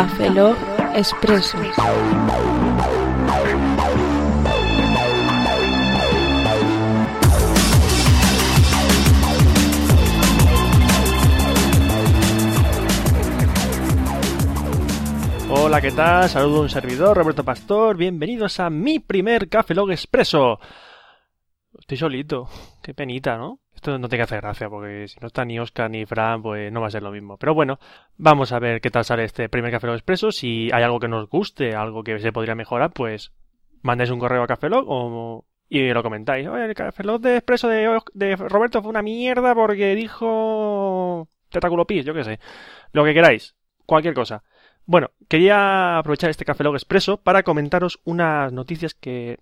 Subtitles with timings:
[0.00, 0.56] Café Log
[0.94, 1.58] Expreso.
[15.50, 16.30] Hola, ¿qué tal?
[16.30, 17.98] Saludo a un servidor, Roberto Pastor.
[17.98, 20.60] Bienvenidos a mi primer Café Log Expreso.
[21.80, 22.48] Estoy solito.
[22.82, 23.58] Qué penita, ¿no?
[23.74, 26.70] Esto no tiene que hacer gracia, porque si no está ni Oscar ni Fran, pues
[26.70, 27.38] no va a ser lo mismo.
[27.38, 27.78] Pero bueno,
[28.16, 30.30] vamos a ver qué tal sale este primer Café Log Expreso.
[30.30, 33.32] Si hay algo que nos guste, algo que se podría mejorar, pues
[33.82, 35.46] mandáis un correo a Café Log o...
[35.68, 36.46] y lo comentáis.
[36.46, 41.28] Oye, el Café Log de Expreso de, Roberto fue una mierda porque dijo...
[41.48, 42.40] Tetaculo Pis, yo qué sé.
[42.92, 43.56] Lo que queráis.
[43.86, 44.44] Cualquier cosa.
[44.84, 49.38] Bueno, quería aprovechar este Café Log Expreso para comentaros unas noticias que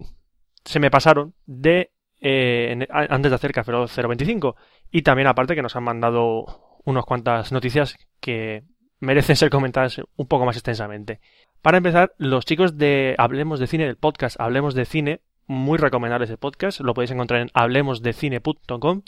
[0.64, 1.90] se me pasaron de
[2.20, 4.56] eh, antes de hacer Café Log 025
[4.90, 8.64] y también aparte que nos han mandado unas cuantas noticias que
[9.00, 11.20] merecen ser comentadas un poco más extensamente.
[11.62, 16.24] Para empezar, los chicos de Hablemos de Cine, del podcast Hablemos de Cine, muy recomendable
[16.24, 19.02] ese podcast, lo podéis encontrar en hablemosdecine.com,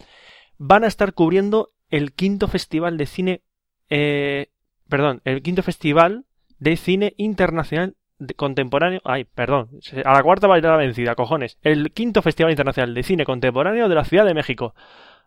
[0.58, 3.42] van a estar cubriendo el quinto festival de cine,
[3.88, 4.50] eh,
[4.88, 6.24] perdón, el quinto festival
[6.58, 7.96] de cine internacional
[8.36, 9.70] contemporáneo, ay, perdón,
[10.04, 13.02] a la cuarta va a ir a la vencida, cojones, el quinto festival internacional de
[13.02, 14.74] cine contemporáneo de la Ciudad de México.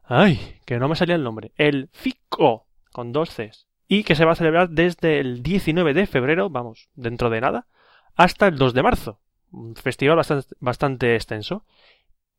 [0.03, 1.51] Ay, que no me salía el nombre.
[1.57, 3.67] El FICO, con dos Cs.
[3.87, 7.67] Y que se va a celebrar desde el 19 de febrero, vamos, dentro de nada,
[8.15, 9.19] hasta el 2 de marzo.
[9.51, 10.19] Un festival
[10.59, 11.65] bastante, extenso.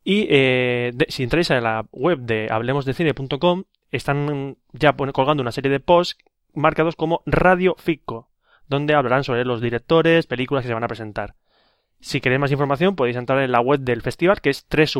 [0.02, 5.80] Y eh, si entráis a la web de hablemosdecine.com, están ya colgando una serie de
[5.80, 6.18] posts
[6.52, 8.28] marcados como Radio FICO,
[8.68, 11.34] donde hablarán sobre los directores, películas que se van a presentar.
[12.00, 14.96] Si queréis más información, podéis entrar en la web del festival, que es Cs,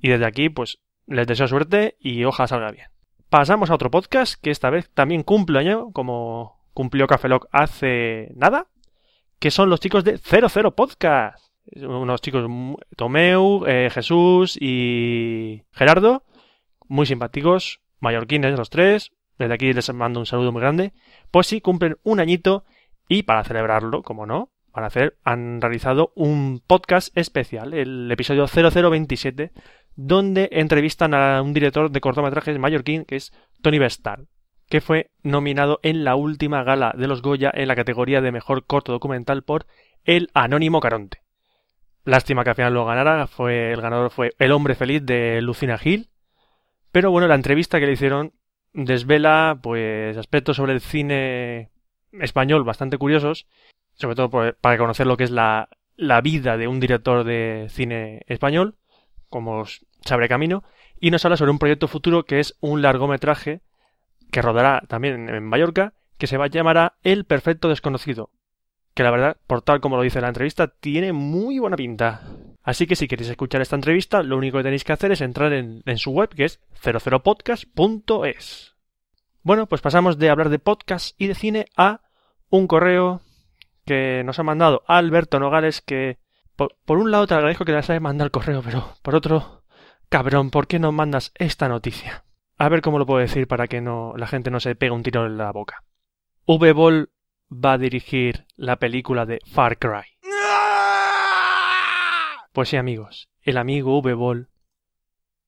[0.00, 2.86] Y desde aquí, pues, les deseo suerte y ojalá salga bien.
[3.28, 8.32] Pasamos a otro podcast que esta vez también cumple año, como cumplió Café Lock hace
[8.34, 8.68] nada,
[9.40, 11.46] que son los chicos de 00 Podcast.
[11.74, 12.44] Unos chicos,
[12.96, 16.24] Tomeu, eh, Jesús y Gerardo,
[16.88, 19.12] muy simpáticos, mallorquines los tres.
[19.38, 20.92] Desde aquí les mando un saludo muy grande.
[21.30, 22.64] Pues sí, cumplen un añito
[23.08, 28.46] y para celebrarlo, como no, van a hacer, han realizado un podcast especial, el episodio
[28.46, 29.52] 0027,
[29.96, 34.26] donde entrevistan a un director de cortometrajes mallorquín que es Tony Bestard,
[34.70, 38.64] que fue nominado en la última gala de los Goya en la categoría de mejor
[38.64, 39.66] corto documental por
[40.04, 41.22] El Anónimo Caronte.
[42.04, 45.76] Lástima que al final lo ganara, fue, el ganador fue El Hombre Feliz de Lucina
[45.76, 46.08] Gil,
[46.92, 48.32] pero bueno, la entrevista que le hicieron
[48.72, 51.70] desvela pues aspectos sobre el cine
[52.12, 53.48] español bastante curiosos,
[53.94, 58.22] sobre todo para conocer lo que es la, la vida de un director de cine
[58.28, 58.76] español,
[59.28, 60.62] como se abre camino,
[61.00, 63.62] y nos habla sobre un proyecto futuro que es un largometraje
[64.30, 68.30] que rodará también en Mallorca, que se va a llamar El Perfecto Desconocido,
[68.94, 72.22] que la verdad, por tal como lo dice la entrevista, tiene muy buena pinta.
[72.62, 75.52] Así que si queréis escuchar esta entrevista, lo único que tenéis que hacer es entrar
[75.52, 78.76] en, su web, que es 00podcast.es.
[79.42, 82.02] Bueno, pues pasamos de hablar de podcast y de cine a
[82.50, 83.22] un correo
[83.86, 86.18] que nos ha mandado Alberto Nogales, que
[86.56, 89.62] por, un lado te agradezco que le hayas mandado el correo, pero por otro,
[90.10, 92.24] cabrón, ¿por qué no mandas esta noticia?
[92.60, 95.02] A ver cómo lo puedo decir para que no la gente no se pegue un
[95.02, 95.82] tiro en la boca.
[96.44, 97.08] V-Ball
[97.50, 100.02] va a dirigir la película de Far Cry.
[102.52, 104.50] Pues sí, amigos, el amigo V-Ball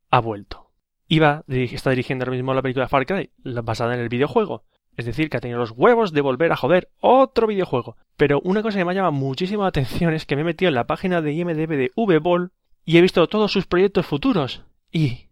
[0.09, 0.71] ha vuelto.
[1.06, 3.31] Iba, está dirigiendo ahora mismo la película de Far Cry,
[3.62, 4.65] basada en el videojuego.
[4.97, 7.99] Es decir, que ha tenido los huevos de volver a joder otro videojuego.
[8.17, 10.77] Pero una cosa que me llama muchísimo la atención es que me he metido en
[10.77, 12.53] la página de IMDB de V-Ball
[12.87, 14.65] y he visto todos sus proyectos futuros.
[14.91, 15.29] Y...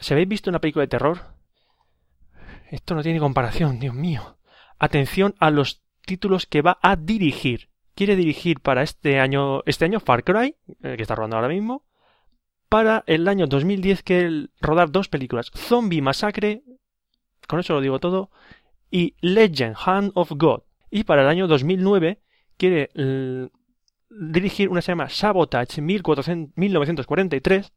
[0.00, 1.18] ¿Se habéis visto una película de terror?
[2.70, 4.38] Esto no tiene comparación, Dios mío.
[4.78, 7.70] Atención a los títulos que va a dirigir.
[7.94, 11.84] Quiere dirigir para este año, este año Far Cry, eh, que está rodando ahora mismo.
[12.68, 15.50] Para el año 2010 quiere rodar dos películas.
[15.56, 16.62] Zombie Masacre,
[17.48, 18.30] con eso lo digo todo,
[18.90, 20.62] y Legend, Hand of God.
[20.90, 22.20] Y para el año 2009
[22.56, 23.48] quiere eh,
[24.10, 27.72] dirigir una que se llama Sabotage 1400 1943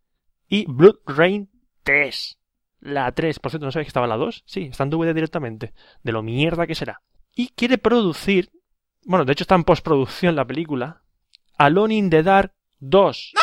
[0.50, 1.50] y Blood Rain
[1.84, 2.38] 3.
[2.80, 4.44] La 3, por cierto, ¿no sabéis que estaba la 2?
[4.46, 5.74] Sí, está en DVD directamente.
[6.04, 7.02] De lo mierda que será.
[7.36, 8.52] Y quiere producir,
[9.06, 11.04] bueno, de hecho está en postproducción la película,
[11.58, 13.34] Alone in the Dark 2.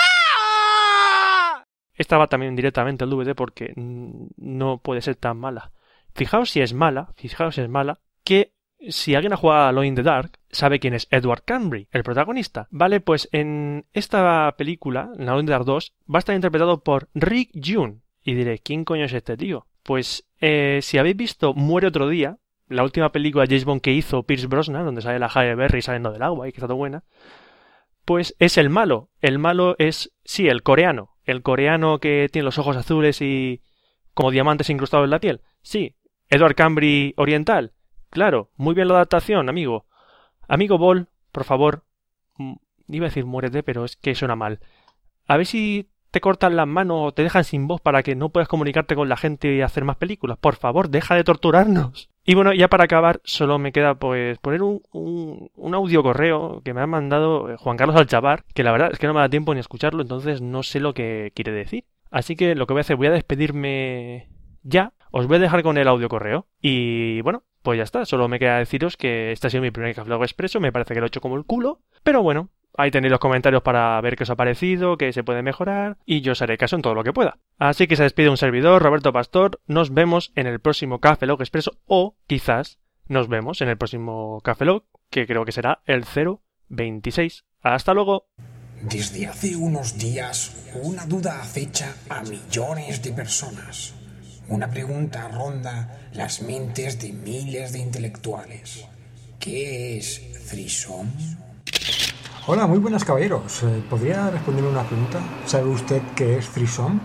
[1.94, 5.72] Esta va también directamente al DVD porque no puede ser tan mala.
[6.14, 8.54] Fijaos si es mala, fijaos si es mala, que
[8.88, 12.04] si alguien ha jugado a Alone in the Dark, sabe quién es Edward Cambry, el
[12.04, 12.68] protagonista.
[12.70, 17.50] Vale, pues en esta película, en la Dar 2, va a estar interpretado por Rick
[17.64, 18.00] June.
[18.28, 19.66] Y diré, ¿quién coño es este tío?
[19.82, 22.36] Pues eh, si habéis visto Muere otro día,
[22.66, 25.80] la última película de James Bond que hizo Pierce Brosnan, donde sale la Halle Berry
[25.80, 27.04] saliendo del agua y que está buena,
[28.04, 29.08] pues es el malo.
[29.22, 31.16] El malo es, sí, el coreano.
[31.24, 33.62] El coreano que tiene los ojos azules y
[34.12, 35.40] como diamantes incrustados en la piel.
[35.62, 35.96] Sí,
[36.28, 37.72] Edward Cambry oriental.
[38.10, 39.86] Claro, muy bien la adaptación, amigo.
[40.46, 41.86] Amigo Ball, por favor.
[42.88, 44.60] Iba a decir muérete, pero es que suena mal.
[45.26, 48.30] A ver si te cortan las manos o te dejan sin voz para que no
[48.30, 50.38] puedas comunicarte con la gente y hacer más películas.
[50.38, 52.08] Por favor, deja de torturarnos.
[52.24, 56.74] Y bueno, ya para acabar, solo me queda pues poner un, un, audio correo que
[56.74, 59.30] me ha mandado eh, Juan Carlos Alchavar, que la verdad es que no me da
[59.30, 61.84] tiempo ni escucharlo, entonces no sé lo que quiere decir.
[62.10, 64.28] Así que lo que voy a hacer, voy a despedirme
[64.62, 64.92] ya.
[65.10, 66.46] Os voy a dejar con el audio correo.
[66.60, 68.04] Y bueno, pues ya está.
[68.04, 70.60] Solo me queda deciros que este ha sido mi primer Café Expreso.
[70.60, 71.80] Me parece que lo he hecho como el culo.
[72.02, 75.42] Pero bueno, Ahí tenéis los comentarios para ver qué os ha parecido, qué se puede
[75.42, 77.38] mejorar, y yo os haré caso en todo lo que pueda.
[77.58, 81.40] Así que se despide un servidor, Roberto Pastor, nos vemos en el próximo Café Log
[81.40, 82.78] Expreso, o quizás
[83.08, 86.04] nos vemos en el próximo Café Log, que creo que será el
[86.68, 87.46] 026.
[87.62, 88.28] Hasta luego.
[88.80, 93.92] Desde hace unos días, una duda acecha a millones de personas.
[94.46, 98.86] Una pregunta ronda las mentes de miles de intelectuales.
[99.40, 101.47] ¿Qué es Threesome?
[102.50, 103.62] Hola, muy buenas caballeros.
[103.62, 105.18] Eh, ¿Podría responder una pregunta?
[105.44, 106.98] ¿Sabe usted qué es Threesome?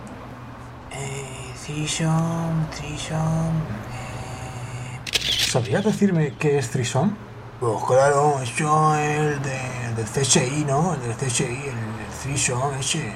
[0.90, 3.60] Eh, Threesome, Threesome...
[3.92, 5.46] Eh...
[5.46, 7.12] ¿Sabría decirme qué es Threesome?
[7.60, 9.60] Pues claro, eso es el de,
[9.96, 10.94] del CSI, ¿no?
[10.94, 13.12] El del CSI, el, el Threesome ese,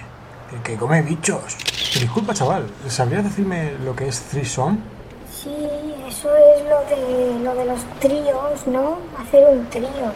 [0.53, 1.57] el que come bichos.
[1.99, 4.77] Disculpa, chaval, ¿sabría decirme lo que es Threesome?
[5.33, 5.57] Sí,
[6.07, 8.99] eso es lo de, lo de los tríos, ¿no?
[9.19, 10.13] Hacer un trío.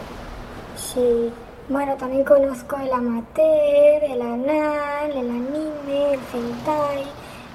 [0.77, 1.33] Sí.
[1.69, 7.03] Bueno, también conozco el amateur, el anal, el anime, el hentai,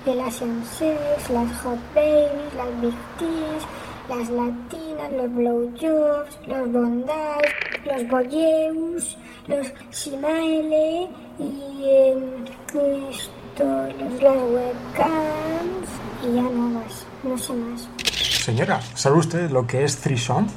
[0.06, 3.66] el asian sex, las hot babies, las big tits,
[4.08, 11.08] las latinas, los blowjobs, los bondage, los boyeus, los simaele
[11.38, 12.16] y eh,
[12.64, 13.66] esto,
[13.98, 15.88] los, las webcams
[16.22, 17.86] y ya no más, no sé más.
[18.10, 20.48] Señora, ¿sabe usted lo que es threesome?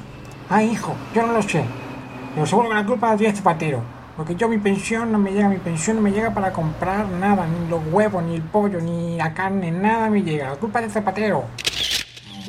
[0.48, 1.62] Ah, hijo, yo no lo sé.
[2.34, 3.82] Pero seguro que la culpa la tiene este patero.
[4.16, 7.46] Porque yo mi pensión no me llega, mi pensión no me llega para comprar nada,
[7.46, 10.50] ni los huevos, ni el pollo, ni la carne, nada me llega.
[10.50, 11.44] La culpa es de zapatero.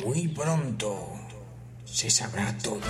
[0.06, 1.14] Muy pronto
[1.86, 2.82] se sabrá todo.